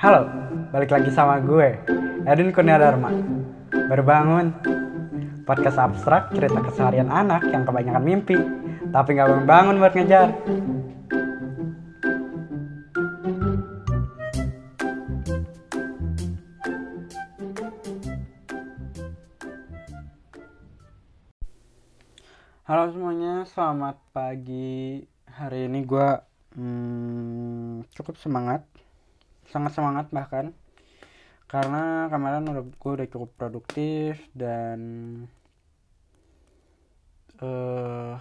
Halo, 0.00 0.24
balik 0.72 0.96
lagi 0.96 1.12
sama 1.12 1.44
gue, 1.44 1.76
Edwin 2.24 2.56
Kurnia 2.56 2.80
Dharma. 2.80 3.12
Baru 3.68 4.00
bangun. 4.00 4.48
Podcast 5.44 5.76
abstrak 5.76 6.32
cerita 6.32 6.56
keseharian 6.64 7.12
anak 7.12 7.44
yang 7.52 7.68
kebanyakan 7.68 8.00
mimpi, 8.00 8.32
tapi 8.96 9.12
nggak 9.12 9.28
bangun-bangun 9.28 9.76
buat 9.76 9.92
ngejar. 9.92 10.32
Halo 22.64 22.88
semuanya, 22.88 23.44
selamat 23.52 24.00
pagi. 24.16 25.04
Hari 25.28 25.68
ini 25.68 25.84
gue 25.84 26.08
hmm, 26.56 27.84
cukup 27.92 28.16
semangat, 28.16 28.64
sangat 29.50 29.74
semangat 29.74 30.06
bahkan, 30.14 30.54
karena 31.50 32.06
kemarin 32.06 32.46
udah 32.46 32.64
gue 32.64 32.92
udah 32.94 33.08
cukup 33.10 33.30
produktif 33.34 34.22
dan 34.32 34.78
uh, 37.42 38.14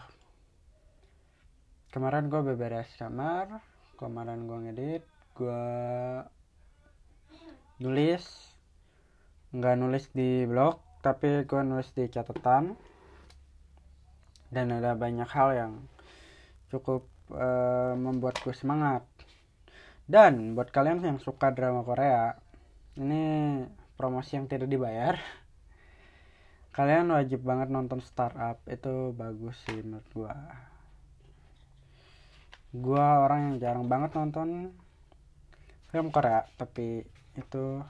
kemarin 1.93 2.29
gue 2.29 2.41
beberes 2.41 2.89
kamar, 2.97 3.61
kemarin 4.01 4.49
gue 4.49 4.57
ngedit, 4.65 5.03
gue 5.37 5.63
nulis, 7.79 8.25
nggak 9.53 9.75
nulis 9.77 10.05
di 10.11 10.43
blog, 10.49 10.81
tapi 11.05 11.45
gue 11.45 11.61
nulis 11.61 11.89
di 11.93 12.09
catatan. 12.09 12.73
Dan 14.49 14.73
ada 14.73 14.97
banyak 14.97 15.29
hal 15.29 15.49
yang 15.53 15.73
cukup 16.73 17.05
uh, 17.29 17.93
membuatku 17.93 18.49
semangat 18.49 19.05
dan 20.09 20.57
buat 20.57 20.73
kalian 20.73 21.05
yang 21.05 21.21
suka 21.21 21.53
drama 21.53 21.85
Korea 21.85 22.33
ini 22.97 23.61
promosi 23.93 24.41
yang 24.41 24.49
tidak 24.49 24.65
dibayar. 24.65 25.21
Kalian 26.75 27.13
wajib 27.13 27.45
banget 27.45 27.69
nonton 27.69 28.01
startup 28.01 28.57
itu 28.65 29.13
bagus 29.13 29.53
sih 29.69 29.85
menurut 29.85 30.09
gua. 30.17 30.33
Gua 32.73 33.21
orang 33.21 33.53
yang 33.53 33.55
jarang 33.61 33.85
banget 33.85 34.17
nonton 34.17 34.73
film 35.93 36.09
Korea 36.09 36.41
tapi 36.57 37.05
itu 37.37 37.85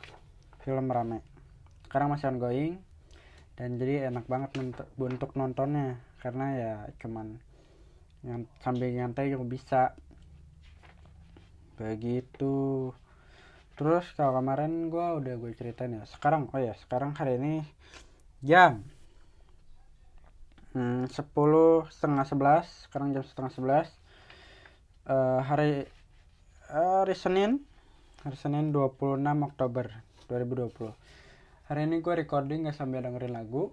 film 0.67 0.91
rame. 0.91 1.23
Sekarang 1.87 2.11
masih 2.11 2.35
ongoing 2.35 2.83
dan 3.55 3.79
jadi 3.79 4.11
enak 4.11 4.27
banget 4.27 4.59
untuk 4.99 5.31
nontonnya. 5.39 6.03
Karena 6.19 6.45
ya 6.51 6.73
cuman 6.99 7.39
yang 8.27 8.43
sambil 8.59 8.91
nyantai 8.91 9.31
juga 9.31 9.47
bisa 9.47 9.81
begitu 11.79 12.91
terus 13.79 14.03
kalau 14.19 14.35
kemarin 14.35 14.91
gue 14.91 15.07
udah 15.23 15.33
gue 15.39 15.55
ceritain 15.55 15.95
ya 15.95 16.03
sekarang 16.03 16.51
oh 16.51 16.59
ya 16.59 16.75
sekarang 16.75 17.15
hari 17.15 17.39
ini 17.39 17.53
jam 18.43 18.83
hmm, 20.75 21.07
sepuluh 21.07 21.87
setengah 21.87 22.27
sebelas 22.27 22.67
sekarang 22.91 23.15
jam 23.15 23.23
setengah 23.23 23.51
sebelas 23.55 23.87
uh, 25.07 25.39
hari 25.39 25.87
uh, 26.67 27.07
hari 27.07 27.15
Senin 27.15 27.63
hari 28.27 28.35
Senin 28.35 28.75
26 28.75 29.23
Oktober 29.23 29.87
2020 30.27 30.91
hari 31.71 31.81
ini 31.87 32.03
gue 32.03 32.13
recording 32.19 32.67
gak 32.67 32.75
sambil 32.75 32.99
dengerin 32.99 33.31
lagu 33.31 33.71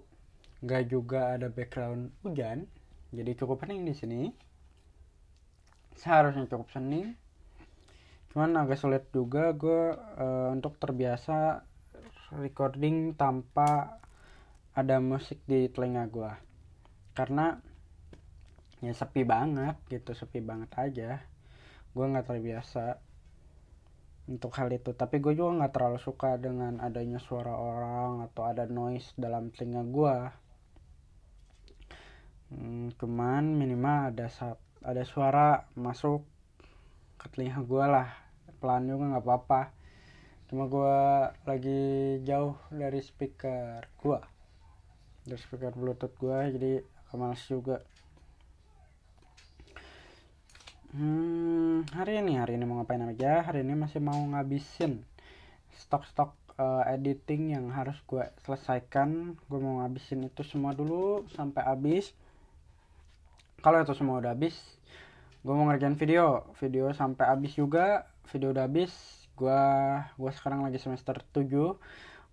nggak 0.63 0.89
juga 0.89 1.35
ada 1.35 1.51
background 1.51 2.15
hujan 2.23 2.71
jadi 3.15 3.31
cukup 3.39 3.63
hening 3.63 3.87
di 3.87 3.95
sini. 3.95 4.21
Seharusnya 5.95 6.45
cukup 6.51 6.67
hening 6.75 7.15
cuman 8.33 8.59
agak 8.59 8.79
sulit 8.79 9.03
juga 9.15 9.55
gue 9.55 9.95
uh, 9.95 10.49
untuk 10.53 10.75
terbiasa 10.77 11.63
recording 12.37 13.15
tanpa 13.15 13.99
ada 14.77 14.99
musik 14.99 15.41
di 15.47 15.71
telinga 15.71 16.05
gue 16.11 16.31
karena 17.17 17.57
ya 18.77 18.93
sepi 18.93 19.25
banget 19.25 19.73
gitu 19.89 20.13
sepi 20.13 20.37
banget 20.37 20.69
aja. 20.77 21.11
Gue 21.97 22.05
nggak 22.05 22.29
terbiasa 22.29 23.01
untuk 24.29 24.53
hal 24.53 24.69
itu. 24.69 24.93
Tapi 24.93 25.17
gue 25.17 25.33
juga 25.33 25.65
nggak 25.65 25.73
terlalu 25.73 25.97
suka 25.97 26.37
dengan 26.37 26.77
adanya 26.77 27.17
suara 27.17 27.57
orang 27.57 28.29
atau 28.29 28.45
ada 28.45 28.69
noise 28.69 29.17
dalam 29.17 29.49
telinga 29.49 29.81
gue 29.81 30.17
hmm, 32.53 32.95
cuman 32.99 33.43
minimal 33.55 34.13
ada 34.13 34.27
saat 34.31 34.59
ada 34.83 35.03
suara 35.03 35.67
masuk 35.75 36.23
ke 37.17 37.27
gue 37.41 37.85
lah. 37.85 38.09
Pelan 38.61 38.89
juga 38.89 39.17
nggak 39.17 39.25
apa-apa. 39.25 39.61
Cuma 40.47 40.69
gue 40.71 40.97
lagi 41.43 41.81
jauh 42.23 42.55
dari 42.71 43.03
speaker 43.03 43.83
gue 43.99 44.37
dari 45.27 45.43
speaker 45.43 45.75
bluetooth 45.75 46.15
gue 46.15 46.39
jadi 46.55 46.71
males 47.19 47.43
juga. 47.43 47.83
Hmm, 50.95 51.83
hari 51.91 52.23
ini 52.23 52.39
hari 52.39 52.55
ini 52.55 52.63
mau 52.63 52.79
ngapain 52.79 53.03
aja? 53.03 53.43
Hari 53.43 53.67
ini 53.67 53.75
masih 53.75 53.99
mau 53.99 54.15
ngabisin 54.15 55.03
stok-stok 55.75 56.31
uh, 56.55 56.87
editing 56.87 57.51
yang 57.51 57.67
harus 57.75 57.99
gue 58.07 58.23
selesaikan. 58.47 59.35
Gue 59.51 59.59
mau 59.59 59.83
ngabisin 59.83 60.31
itu 60.31 60.47
semua 60.47 60.71
dulu 60.71 61.27
sampai 61.35 61.67
habis. 61.67 62.15
Kalau 63.59 63.83
itu 63.83 63.91
semua 63.99 64.23
udah 64.23 64.31
habis 64.31 64.55
gue 65.47 65.55
mau 65.55 65.71
ngerjain 65.71 65.95
video. 65.95 66.43
Video 66.59 66.91
sampai 66.91 67.31
habis 67.31 67.55
juga. 67.55 68.03
Video 68.27 68.51
udah 68.51 68.67
habis. 68.67 68.91
Gue 69.39 69.55
gue 70.19 70.31
sekarang 70.35 70.67
lagi 70.67 70.75
semester 70.75 71.15
7 71.31 71.47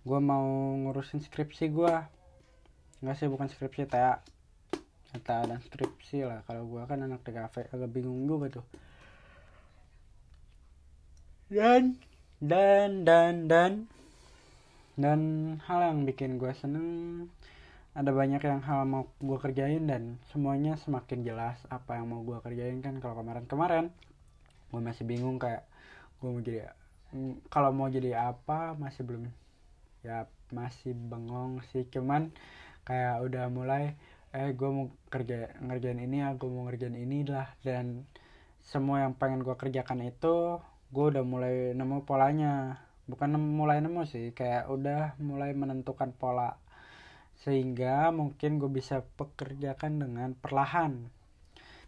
gue 0.05 0.21
mau 0.21 0.45
ngurusin 0.85 1.25
skripsi 1.25 1.73
gue 1.73 1.95
nggak 3.01 3.17
sih 3.17 3.25
bukan 3.25 3.49
skripsi 3.49 3.89
kayak 3.89 4.21
kata 5.15 5.47
dan 5.47 5.61
skripsi 5.63 6.27
lah. 6.27 6.43
Kalau 6.43 6.67
gue 6.67 6.83
kan 6.91 6.99
anak 6.99 7.23
TKV 7.23 7.71
agak 7.71 7.91
bingung 7.95 8.27
juga 8.27 8.59
tuh. 8.59 8.67
Dan 11.47 11.95
dan 12.43 13.07
dan 13.07 13.47
dan 13.47 13.73
dan 14.99 15.21
hal 15.71 15.81
yang 15.87 16.03
bikin 16.03 16.35
gue 16.35 16.51
seneng 16.59 17.31
ada 17.95 18.11
banyak 18.11 18.43
yang 18.43 18.59
hal 18.67 18.83
mau 18.91 19.07
gue 19.23 19.39
kerjain 19.39 19.87
dan 19.87 20.19
semuanya 20.35 20.75
semakin 20.83 21.23
jelas 21.23 21.55
apa 21.71 21.95
yang 21.95 22.11
mau 22.11 22.27
gue 22.27 22.43
kerjain 22.43 22.83
kan. 22.83 22.99
Kalau 22.99 23.15
kemarin-kemarin 23.23 23.95
gue 24.75 24.81
masih 24.83 25.07
bingung 25.07 25.39
kayak 25.39 25.63
gue 26.19 26.27
mau 26.27 26.43
jadi 26.43 26.75
mm, 27.15 27.47
kalau 27.47 27.71
mau 27.71 27.87
jadi 27.87 28.35
apa 28.35 28.75
masih 28.75 29.07
belum 29.07 29.31
ya 30.03 30.27
masih 30.51 30.91
bengong 30.91 31.63
sih. 31.71 31.87
Cuman 31.87 32.35
kayak 32.83 33.23
udah 33.23 33.47
mulai 33.47 33.95
eh 34.35 34.51
gue 34.51 34.71
mau 34.75 34.91
kerja 35.07 35.55
ngerjain 35.63 36.03
ini 36.03 36.27
ya 36.27 36.35
gue 36.35 36.51
mau 36.51 36.67
ngerjain 36.67 36.99
ini 36.99 37.23
lah. 37.31 37.47
Dan 37.63 38.11
semua 38.59 39.07
yang 39.07 39.15
pengen 39.15 39.47
gue 39.47 39.55
kerjakan 39.55 40.03
itu 40.03 40.59
gue 40.91 41.05
udah 41.15 41.23
mulai 41.23 41.71
nemu 41.79 42.03
polanya. 42.03 42.83
Bukan 43.07 43.39
nemu, 43.39 43.49
mulai 43.55 43.79
nemu 43.79 44.03
sih 44.03 44.35
kayak 44.35 44.67
udah 44.67 45.15
mulai 45.23 45.55
menentukan 45.55 46.11
pola 46.11 46.59
sehingga 47.43 48.15
mungkin 48.15 48.63
gue 48.63 48.71
bisa 48.71 49.03
pekerjakan 49.19 49.99
dengan 49.99 50.31
perlahan. 50.39 51.11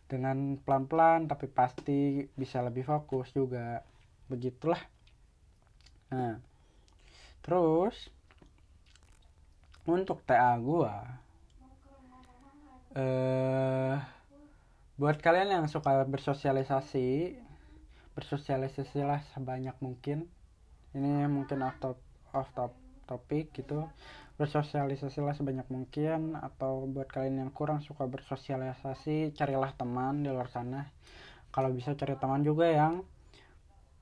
Dengan 0.06 0.58
pelan-pelan 0.62 1.30
tapi 1.30 1.46
pasti 1.46 2.26
bisa 2.34 2.62
lebih 2.62 2.86
fokus 2.86 3.30
juga. 3.30 3.82
Begitulah. 4.26 4.80
Nah 6.10 6.38
terus 7.46 8.10
untuk 9.86 10.18
TA 10.26 10.58
gue 10.58 10.94
eh 12.98 13.94
buat 14.98 15.20
kalian 15.20 15.52
yang 15.52 15.66
suka 15.68 16.02
bersosialisasi 16.08 17.36
bersosialisasilah 18.16 19.20
sebanyak 19.36 19.76
mungkin. 19.84 20.24
Ini 20.96 21.28
mungkin 21.28 21.60
off 21.60 21.76
top 21.78 22.00
off 22.32 22.48
top 22.56 22.72
topik 23.06 23.54
gitu. 23.54 23.86
Bersosialisasilah 24.36 25.32
sebanyak 25.32 25.64
mungkin 25.72 26.36
atau 26.36 26.84
buat 26.90 27.08
kalian 27.08 27.46
yang 27.46 27.52
kurang 27.54 27.80
suka 27.80 28.04
bersosialisasi 28.04 29.32
carilah 29.32 29.72
teman 29.72 30.20
di 30.20 30.28
luar 30.28 30.52
sana. 30.52 30.84
Kalau 31.54 31.72
bisa 31.72 31.96
cari 31.96 32.18
teman 32.20 32.44
juga 32.44 32.68
yang 32.68 33.00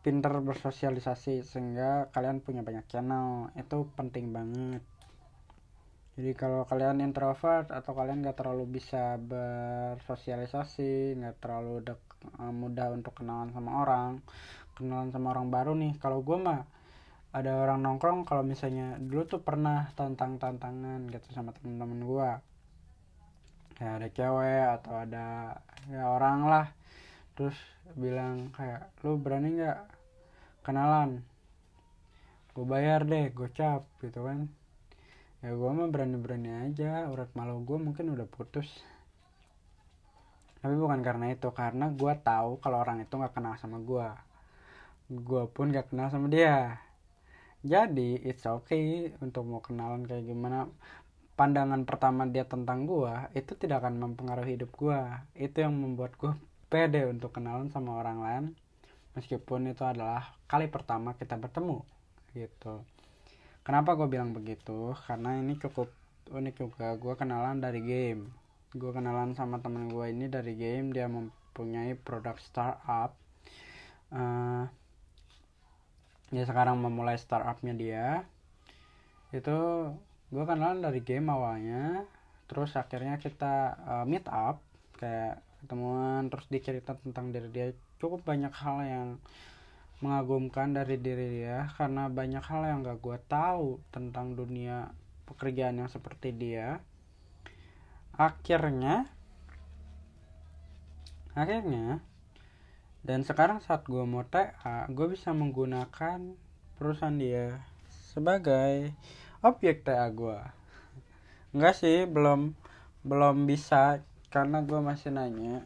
pinter 0.03 0.35
bersosialisasi 0.43 1.47
sehingga 1.47 2.11
kalian 2.11 2.43
punya 2.43 2.67
banyak 2.67 2.91
channel. 2.91 3.55
Itu 3.55 3.87
penting 3.95 4.35
banget. 4.35 4.83
Jadi 6.15 6.31
kalau 6.39 6.63
kalian 6.67 7.03
introvert 7.03 7.75
atau 7.75 7.93
kalian 7.95 8.23
gak 8.23 8.39
terlalu 8.39 8.79
bisa 8.79 9.19
bersosialisasi 9.19 11.19
nggak 11.19 11.43
terlalu 11.43 11.83
eh, 11.91 12.55
mudah 12.55 12.95
untuk 12.95 13.19
kenalan 13.19 13.51
sama 13.51 13.83
orang 13.83 14.23
kenalan 14.75 15.11
sama 15.15 15.33
orang 15.33 15.49
baru 15.49 15.73
nih. 15.79 15.97
Kalau 16.03 16.21
gue 16.21 16.39
mah 16.39 16.67
ada 17.35 17.51
orang 17.59 17.83
nongkrong 17.83 18.23
kalau 18.23 18.47
misalnya 18.47 18.95
dulu 19.03 19.27
tuh 19.27 19.43
pernah 19.43 19.91
tantang 19.99 20.39
tantangan 20.39 21.11
gitu 21.11 21.29
sama 21.35 21.51
temen-temen 21.51 22.01
gue 22.07 22.31
ya 23.83 23.99
ada 23.99 24.07
cewek 24.07 24.65
atau 24.81 24.95
ada 25.03 25.59
ya 25.91 26.03
orang 26.15 26.47
lah. 26.47 26.67
Terus 27.35 27.59
bilang 27.99 28.55
kayak 28.55 28.95
lu 29.03 29.19
berani 29.19 29.59
nggak 29.59 29.81
kenalan? 30.63 31.27
Gue 32.55 32.63
bayar 32.63 33.03
deh 33.03 33.35
gocap 33.35 33.83
gitu 33.99 34.23
kan. 34.23 34.47
Ya 35.43 35.51
gue 35.53 35.71
mah 35.75 35.91
berani-berani 35.91 36.71
aja 36.71 37.11
urat 37.11 37.29
malu 37.35 37.59
gue 37.67 37.79
mungkin 37.83 38.15
udah 38.15 38.31
putus. 38.31 38.71
Tapi 40.63 40.79
bukan 40.79 41.03
karena 41.03 41.35
itu 41.35 41.51
karena 41.51 41.91
gue 41.91 42.13
tahu 42.23 42.63
kalau 42.63 42.79
orang 42.79 43.03
itu 43.03 43.11
nggak 43.11 43.35
kenal 43.35 43.59
sama 43.59 43.83
gue 43.83 44.07
gue 45.05 45.45
pun 45.53 45.69
gak 45.69 45.93
kenal 45.93 46.09
sama 46.09 46.33
dia 46.33 46.81
jadi 47.65 48.21
it's 48.21 48.45
okay 48.45 49.17
untuk 49.25 49.49
mau 49.49 49.65
kenalan 49.65 50.05
kayak 50.05 50.29
gimana. 50.29 50.69
Pandangan 51.35 51.83
pertama 51.83 52.29
dia 52.29 52.45
tentang 52.47 52.87
gue 52.87 53.11
itu 53.35 53.57
tidak 53.57 53.83
akan 53.83 53.99
mempengaruhi 53.99 54.55
hidup 54.55 54.71
gue 54.77 55.01
itu 55.35 55.65
yang 55.65 55.75
membuat 55.75 56.15
gue 56.15 56.31
pede 56.71 57.09
untuk 57.09 57.33
kenalan 57.33 57.73
sama 57.73 58.05
orang 58.05 58.19
lain. 58.21 58.45
Meskipun 59.17 59.73
itu 59.73 59.83
adalah 59.83 60.37
kali 60.45 60.69
pertama 60.69 61.17
kita 61.17 61.41
bertemu 61.41 61.81
gitu. 62.37 62.85
Kenapa 63.65 63.97
gue 63.97 64.13
bilang 64.13 64.37
begitu? 64.37 64.93
Karena 65.09 65.41
ini 65.41 65.57
cukup 65.57 65.89
unik 66.29 66.55
juga. 66.61 66.93
Gue 67.01 67.17
kenalan 67.17 67.65
dari 67.65 67.81
game. 67.81 68.29
Gue 68.77 68.93
kenalan 68.93 69.33
sama 69.33 69.57
temen 69.65 69.89
gue 69.89 70.05
ini 70.13 70.29
dari 70.29 70.53
game. 70.53 70.93
Dia 70.93 71.09
mempunyai 71.09 71.97
produk 71.97 72.37
startup. 72.37 73.17
Uh, 74.13 74.69
dia 76.35 76.45
sekarang 76.45 76.83
memulai 76.83 77.15
startupnya 77.15 77.75
dia. 77.79 78.07
Itu 79.31 79.91
gue 80.35 80.45
kenalan 80.45 80.83
dari 80.83 80.99
game 80.99 81.31
awalnya. 81.31 82.03
Terus 82.51 82.75
akhirnya 82.75 83.23
kita 83.23 83.79
uh, 83.87 84.05
meet 84.05 84.27
up 84.27 84.59
kayak 84.99 85.39
ketemuan 85.63 86.27
terus 86.29 86.51
dicerita 86.51 86.99
tentang 86.99 87.31
diri 87.31 87.49
dia. 87.55 87.67
Cukup 88.03 88.27
banyak 88.27 88.51
hal 88.51 88.79
yang 88.83 89.09
mengagumkan 90.03 90.75
dari 90.75 90.99
diri 90.99 91.41
dia 91.41 91.71
karena 91.79 92.11
banyak 92.11 92.43
hal 92.43 92.67
yang 92.67 92.85
gak 92.85 93.01
gue 93.01 93.19
tahu 93.31 93.81
tentang 93.95 94.35
dunia 94.35 94.91
pekerjaan 95.25 95.81
yang 95.81 95.89
seperti 95.89 96.35
dia. 96.35 96.83
Akhirnya 98.19 99.07
akhirnya 101.35 102.03
dan 103.05 103.23
sekarang 103.23 103.61
saat 103.61 103.85
gue 103.85 104.03
mau 104.09 104.25
TA 104.25 104.89
gue 104.89 105.07
bisa 105.13 105.31
menggunakan 105.31 106.19
perusahaan 106.81 107.15
dia 107.15 107.61
sebagai 108.13 108.91
objek 109.45 109.85
TA 109.85 110.09
gue 110.09 110.41
enggak 111.55 111.77
sih 111.79 112.09
belum 112.09 112.57
belum 113.05 113.45
bisa 113.45 114.01
karena 114.35 114.67
gue 114.67 114.81
masih 114.83 115.15
nanya. 115.15 115.63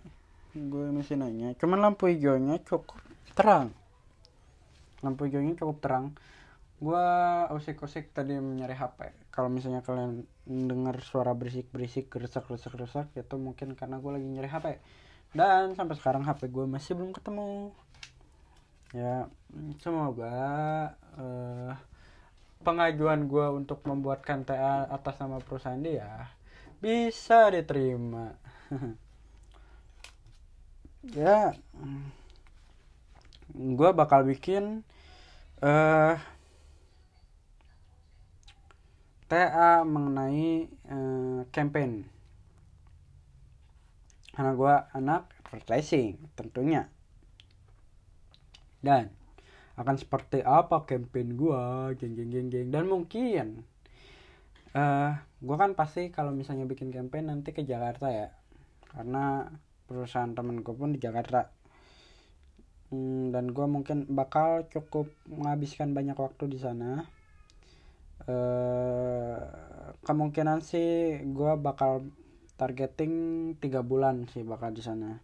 Gue 0.52 0.92
masih 0.92 1.16
nanya 1.16 1.56
cuman 1.56 1.80
lampu 1.80 2.12
hijaunya 2.12 2.60
cukup 2.66 3.00
terang. 3.32 3.72
Lampu 5.00 5.24
hijaunya 5.24 5.56
cukup 5.56 5.80
terang. 5.80 6.06
Gue 6.82 7.06
usik-usik 7.56 8.12
tadi 8.12 8.36
mencari 8.36 8.76
HP 8.76 9.30
kalau 9.32 9.48
misalnya 9.48 9.86
kalian 9.86 10.26
dengar 10.44 10.98
suara 11.00 11.32
berisik-berisik 11.32 12.10
geresak-geresak-geresak 12.10 13.14
itu 13.14 13.34
mungkin 13.38 13.78
karena 13.78 14.02
gue 14.02 14.10
lagi 14.14 14.26
nyari 14.26 14.50
HP 14.50 14.66
dan 15.36 15.76
sampai 15.76 15.96
sekarang 16.00 16.24
HP 16.24 16.48
gue 16.48 16.64
masih 16.64 16.96
belum 16.96 17.12
ketemu. 17.12 17.72
Ya 18.96 19.28
semoga 19.84 20.36
uh, 21.20 21.76
pengajuan 22.64 23.28
gue 23.28 23.46
untuk 23.52 23.84
membuatkan 23.84 24.48
TA 24.48 24.88
atas 24.88 25.20
nama 25.20 25.36
perusahaan 25.44 25.80
dia 25.80 26.32
bisa 26.80 27.52
diterima. 27.52 28.36
Ya 31.08 31.56
gue 33.54 33.90
bakal 33.96 34.28
bikin 34.28 34.84
uh, 35.62 36.20
TA 39.30 39.86
mengenai 39.86 40.68
uh, 40.90 41.48
campaign 41.48 42.17
karena 44.38 44.54
gue 44.54 44.74
anak 44.94 45.34
advertising 45.50 46.14
tentunya. 46.38 46.86
Dan 48.78 49.10
akan 49.74 49.98
seperti 49.98 50.46
apa 50.46 50.86
campaign 50.86 51.34
gue 51.34 51.62
geng 51.98 52.14
geng 52.14 52.30
geng 52.30 52.46
geng. 52.46 52.70
Dan 52.70 52.86
mungkin 52.86 53.66
uh, 54.78 54.78
eh, 54.78 55.10
gue 55.42 55.56
kan 55.58 55.74
pasti 55.74 56.14
kalau 56.14 56.30
misalnya 56.30 56.70
bikin 56.70 56.94
campaign 56.94 57.34
nanti 57.34 57.50
ke 57.50 57.66
Jakarta 57.66 58.14
ya. 58.14 58.30
Karena 58.86 59.42
perusahaan 59.90 60.30
temen 60.30 60.62
gue 60.62 60.70
pun 60.70 60.94
di 60.94 61.02
Jakarta. 61.02 61.50
Hmm, 62.94 63.34
dan 63.34 63.50
gue 63.50 63.66
mungkin 63.66 64.06
bakal 64.06 64.70
cukup 64.70 65.10
menghabiskan 65.26 65.98
banyak 65.98 66.14
waktu 66.14 66.46
di 66.46 66.62
sana. 66.62 67.02
Eh, 68.22 69.38
kemungkinan 70.06 70.62
sih 70.62 71.26
gue 71.26 71.52
bakal 71.58 72.06
targeting 72.58 73.54
tiga 73.62 73.86
bulan 73.86 74.26
sih 74.34 74.42
bakal 74.42 74.74
di 74.74 74.82
sana. 74.82 75.22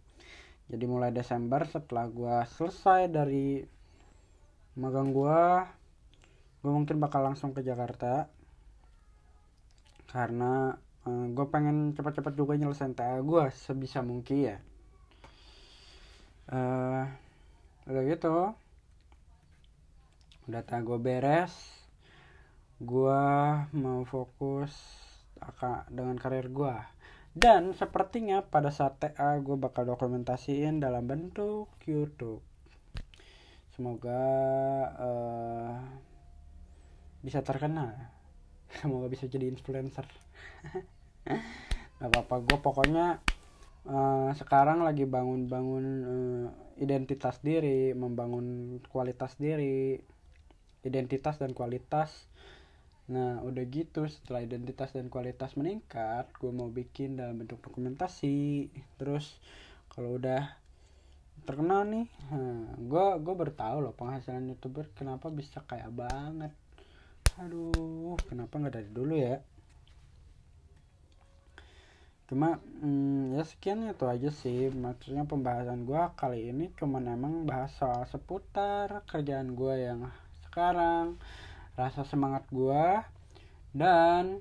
Jadi 0.71 0.85
mulai 0.87 1.11
Desember 1.11 1.67
setelah 1.67 2.07
gue 2.07 2.35
selesai 2.57 3.11
dari 3.11 3.61
magang 4.79 5.11
gue 5.11 5.39
gue 6.63 6.71
mungkin 6.73 6.97
bakal 6.97 7.27
langsung 7.27 7.51
ke 7.51 7.61
Jakarta. 7.61 8.31
Karena 10.09 10.71
uh, 11.05 11.11
eh, 11.11 11.25
gue 11.35 11.45
pengen 11.51 11.91
cepat-cepat 11.91 12.33
juga 12.39 12.55
nyelesain 12.55 12.95
TA 12.95 13.19
gue 13.19 13.43
sebisa 13.51 13.99
mungkin 13.99 14.55
ya. 14.55 14.57
Uh, 16.49 17.03
udah 17.91 18.03
gitu. 18.07 18.37
Udah 20.47 20.63
TA 20.63 20.79
gue 20.79 20.97
beres. 20.97 21.51
Gue 22.79 23.21
mau 23.75 24.07
fokus 24.07 24.71
dengan 25.91 26.15
karir 26.15 26.47
gue 26.47 26.95
dan 27.35 27.75
sepertinya 27.75 28.39
pada 28.47 28.71
saat 28.71 28.95
TA 29.03 29.35
gue 29.43 29.59
bakal 29.59 29.83
dokumentasiin 29.83 30.79
dalam 30.79 31.03
bentuk 31.03 31.67
YouTube. 31.83 32.39
Semoga 33.75 34.23
uh, 34.95 35.75
bisa 37.19 37.43
terkenal. 37.43 37.91
Semoga 38.79 39.11
bisa 39.11 39.27
jadi 39.27 39.51
influencer. 39.51 40.07
Nggak 41.99 42.07
apa-apa 42.07 42.35
gue 42.39 42.57
pokoknya 42.63 43.19
uh, 43.83 44.31
sekarang 44.39 44.87
lagi 44.87 45.03
bangun-bangun 45.03 45.85
uh, 46.07 46.47
identitas 46.79 47.43
diri 47.43 47.91
membangun 47.91 48.79
kualitas 48.87 49.35
diri 49.35 49.99
identitas 50.87 51.35
dan 51.35 51.51
kualitas 51.51 52.31
Nah 53.05 53.37
udah 53.45 53.63
gitu 53.69 54.09
setelah 54.09 54.41
identitas 54.41 54.89
dan 54.89 55.13
kualitas 55.13 55.53
meningkat 55.53 56.25
gue 56.41 56.49
mau 56.49 56.69
bikin 56.73 57.17
dalam 57.21 57.37
bentuk 57.37 57.61
dokumentasi. 57.61 58.69
Terus 58.97 59.37
kalau 59.93 60.17
udah 60.17 60.57
terkenal 61.45 61.85
nih 61.85 62.09
gue 62.81 63.05
nah, 63.05 63.21
gue 63.21 63.35
bertahu 63.37 63.85
loh 63.85 63.93
penghasilan 63.93 64.49
youtuber 64.49 64.89
kenapa 64.97 65.29
bisa 65.29 65.61
kayak 65.69 65.93
banget. 65.93 66.53
Aduh 67.37 68.17
kenapa 68.25 68.57
nggak 68.57 68.73
dari 68.73 68.89
dulu 68.89 69.13
ya? 69.13 69.37
Cuma 72.25 72.57
hmm, 72.57 73.37
ya 73.37 73.45
sekian 73.45 73.85
itu 73.85 74.05
aja 74.09 74.33
sih. 74.33 74.73
Maksudnya 74.73 75.29
pembahasan 75.29 75.85
gue 75.85 76.01
kali 76.17 76.49
ini 76.49 76.73
cuma 76.73 76.97
emang 76.97 77.45
bahas 77.45 77.69
soal 77.77 78.01
seputar 78.09 79.05
kerjaan 79.05 79.53
gue 79.53 79.75
yang 79.77 80.09
sekarang 80.49 81.21
rasa 81.75 82.07
semangat 82.07 82.47
gua 82.51 83.03
dan 83.75 84.39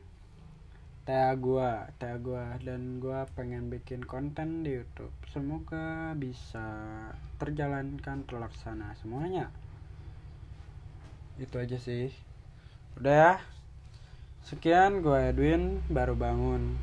TA 1.04 1.34
gua 1.36 1.90
TA 2.00 2.16
gua. 2.18 2.56
Dan 2.62 2.98
gua 2.98 3.26
pengen 3.34 3.68
bikin 3.68 4.06
konten 4.06 4.62
di 4.66 4.78
YouTube. 4.78 5.12
Semoga 5.30 6.14
bisa 6.18 6.66
terjalankan 7.42 8.24
terlaksana 8.26 8.94
semuanya. 8.98 9.50
Itu 11.36 11.58
aja 11.58 11.76
sih. 11.76 12.14
Udah 12.96 13.14
ya. 13.14 13.32
Sekian 14.46 15.02
gua 15.02 15.28
Edwin 15.28 15.82
baru 15.92 16.16
bangun. 16.16 16.78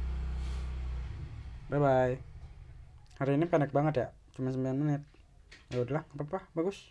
Bye 1.71 1.79
bye 1.79 2.31
hari 3.21 3.37
ini 3.37 3.45
pendek 3.45 3.69
banget 3.69 3.93
ya. 4.01 4.07
Cuma 4.33 4.49
9 4.49 4.73
menit. 4.81 5.05
Ya 5.69 5.85
udahlah 5.85 6.01
apa 6.09 6.23
apa 6.25 6.39
bagus 6.57 6.89